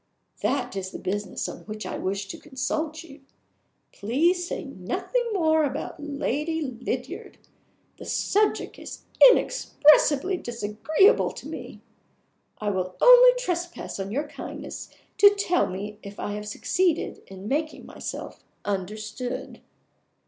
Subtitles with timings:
[0.41, 3.21] That is the business on which I wished to consult you.
[3.91, 7.37] Please say nothing more about Lady Lydiard
[7.97, 11.81] the subject is inexpressibly disagreeable to me.
[12.57, 17.47] I will only trespass on your kindness to tell me if I have succeeded in
[17.47, 19.61] making myself understood."